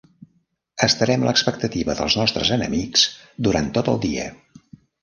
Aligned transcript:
Estarem 0.87 1.25
a 1.25 1.27
l'expectativa 1.27 1.97
dels 2.01 2.17
nostres 2.23 2.53
enemics 2.59 3.05
durant 3.49 3.73
tot 3.79 3.95
el 3.97 4.07
dia. 4.09 4.29